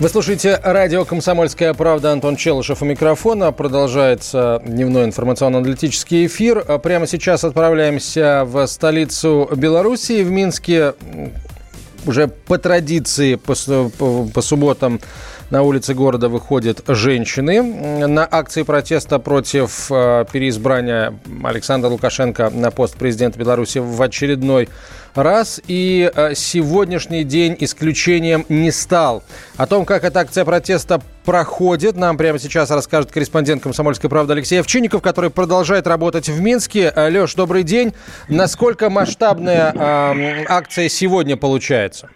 [0.00, 2.12] Вы слушаете радио «Комсомольская правда».
[2.12, 3.50] Антон Челышев у микрофона.
[3.50, 6.62] Продолжается дневной информационно-аналитический эфир.
[6.78, 10.94] Прямо сейчас отправляемся в столицу Белоруссии, в Минске.
[12.06, 13.54] Уже по традиции по,
[13.98, 15.00] по, по субботам
[15.50, 17.62] на улицы города выходят женщины
[18.06, 24.68] на акции протеста против э, переизбрания Александра Лукашенко на пост президента Беларуси в очередной
[25.14, 25.60] раз.
[25.66, 29.22] И э, сегодняшний день исключением не стал.
[29.56, 34.58] О том, как эта акция протеста проходит, нам прямо сейчас расскажет корреспондент «Комсомольской правды» Алексей
[34.58, 36.90] Овчинников, который продолжает работать в Минске.
[36.96, 37.92] Э, Леш, добрый день.
[38.30, 42.08] Насколько масштабная э, акция сегодня получается?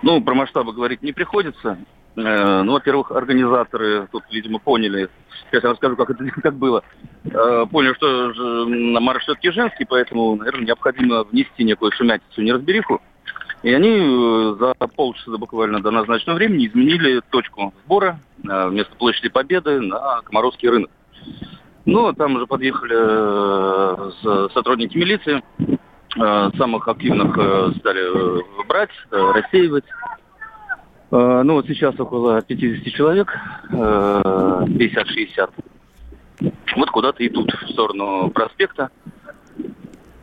[0.00, 1.76] Ну, про масштабы говорить не приходится.
[2.16, 5.10] Э, ну, во-первых, организаторы тут, видимо, поняли,
[5.50, 6.82] сейчас я расскажу, как это как было,
[7.26, 8.64] э, поняли, что
[9.00, 13.02] марш все-таки женский, поэтому, наверное, необходимо внести некую шумятицу, неразбериху.
[13.62, 19.80] И они э, за полчаса буквально до назначенного времени изменили точку сбора вместо площади Победы
[19.80, 20.90] на Комаровский рынок.
[21.84, 22.94] Ну, там уже подъехали
[24.52, 25.42] сотрудники милиции,
[26.56, 27.32] самых активных
[27.78, 29.84] стали брать, рассеивать.
[31.10, 33.36] Ну вот сейчас около 50 человек,
[33.70, 35.50] 50-60.
[36.76, 38.90] Вот куда-то идут в сторону проспекта.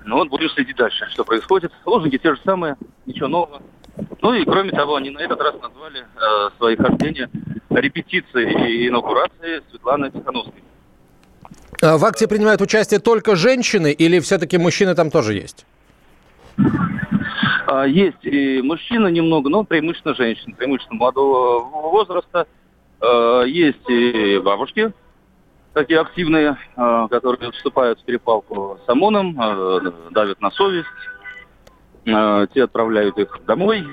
[0.06, 1.72] Ну вот будем следить дальше, что происходит.
[1.86, 2.76] Лозунги те же самые,
[3.09, 3.61] ничего нового.
[4.21, 7.29] Ну и кроме того, они на этот раз назвали э, свои хождения
[7.69, 10.63] репетицией и инаугурацией Светланы Тихановской.
[11.81, 15.65] А в акции принимают участие только женщины или все-таки мужчины там тоже есть?
[17.67, 21.59] А, есть и мужчины немного, но преимущественно женщин, преимущественно молодого
[21.89, 22.48] возраста.
[23.02, 24.92] А, есть и бабушки,
[25.73, 29.36] такие активные, а, которые вступают в перепалку с ОМОНом,
[30.11, 30.87] давят на совесть.
[32.05, 33.86] Те отправляют их домой,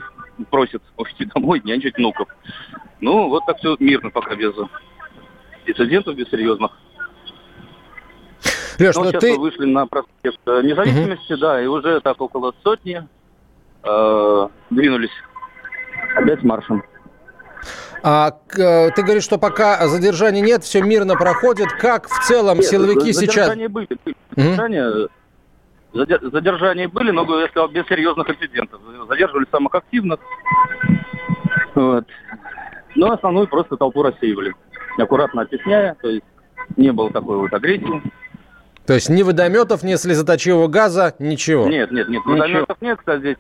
[0.51, 2.29] просят уйти домой, нянчить внуков.
[3.01, 4.55] Ну, вот так все мирно пока без
[5.67, 6.73] инцидентов, без серьезных.
[8.79, 9.33] Леш, ну, сейчас ты...
[9.33, 11.41] мы вышли на проспект независимости, угу.
[11.41, 13.07] да, и уже так около сотни
[13.83, 15.11] э, двинулись
[16.15, 16.85] опять маршем.
[18.03, 21.73] А, э, ты говоришь, что пока задержаний нет, все мирно проходит.
[21.73, 23.73] Как в целом нет, силовики задержания сейчас...
[23.73, 23.89] Были,
[24.37, 25.09] задержания, угу.
[25.97, 28.81] Задержания были, но, я сказал, без серьезных инцидентов.
[29.09, 30.21] Задерживали самых активных.
[31.75, 32.07] Вот.
[32.95, 34.55] Но основную просто толпу рассеивали.
[34.99, 36.25] Аккуратно оттесняя, то есть
[36.77, 38.03] не было такой вот агрессии.
[38.87, 41.67] То есть ни водометов, ни слезоточивого газа, ничего?
[41.69, 43.37] Нет, нет, нет, водометов нет, кстати, здесь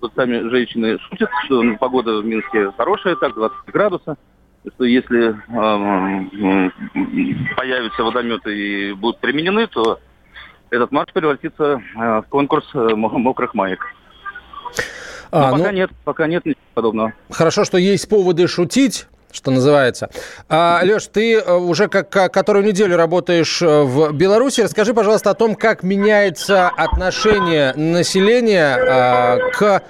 [0.00, 4.18] вот сами женщины шутят, что ну, погода в Минске хорошая, так, 20 градусов,
[4.74, 6.70] что если э,
[7.56, 10.00] появятся водометы и будут применены, то
[10.70, 13.80] этот марш превратится э, в конкурс э, мокрых маек.
[15.30, 15.76] А, Но пока ну...
[15.76, 17.12] нет, пока нет ничего подобного.
[17.30, 20.10] Хорошо, что есть поводы шутить что называется.
[20.48, 24.60] А, Леш, ты э, уже как, которую неделю работаешь в Беларуси.
[24.60, 29.82] Расскажи, пожалуйста, о том, как меняется отношение населения а, к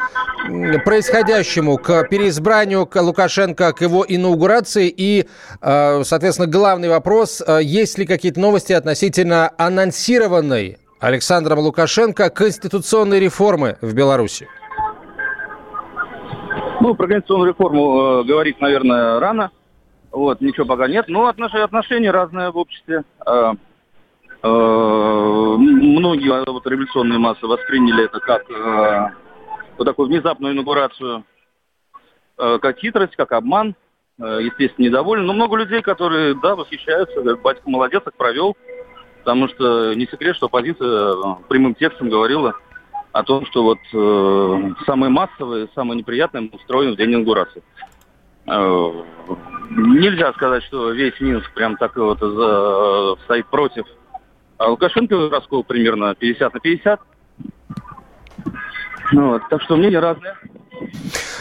[0.85, 4.93] происходящему, к переизбранию к Лукашенко, к его инаугурации.
[4.95, 5.27] И,
[5.61, 13.77] а, соответственно, главный вопрос, а, есть ли какие-то новости относительно анонсированной Александром Лукашенко конституционной реформы
[13.81, 14.49] в Беларуси?
[16.81, 19.51] Ну, про конституционную реформу э, говорить, наверное, рано.
[20.13, 21.07] Вот, ничего пока нет.
[21.09, 23.05] Но отношения, отношения разные в обществе.
[23.27, 23.53] Э,
[24.43, 29.24] э, многие э, вот, революционные массы восприняли это как э,
[29.77, 31.25] вот такую внезапную инаугурацию,
[32.39, 33.75] э, как хитрость, как обман.
[34.19, 35.25] Э, естественно, недовольны.
[35.25, 38.57] Но много людей, которые, да, восхищаются, говорят, батька молодец, так провел.
[39.19, 41.15] Потому что не секрет, что оппозиция э,
[41.49, 42.55] прямым текстом говорила,
[43.13, 47.63] о том, что вот э, самые массовые, самые неприятные устроены в день инаугурации.
[48.47, 49.03] Э,
[49.71, 53.87] нельзя сказать, что весь Минск прям так вот за, стоит против.
[54.59, 57.01] А Лукашенко раскол примерно 50 на 50.
[59.13, 60.35] Ну, вот, так что мнения разные.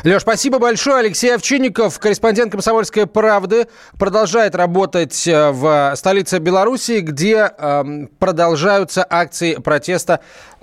[0.04, 0.98] Леш, спасибо большое.
[0.98, 3.68] Алексей Овчинников, корреспондент «Комсомольской правды»,
[3.98, 7.84] продолжает работать э, в столице Беларуси, где э,
[8.20, 10.20] продолжаются акции протеста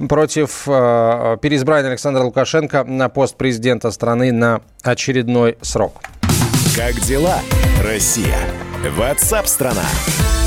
[0.08, 6.00] против э, переизбрания Александра Лукашенко на пост президента страны на очередной срок.
[6.76, 7.38] Как дела,
[7.82, 8.38] Россия?
[8.96, 9.82] Ватсап-страна!
[9.82, 10.39] страна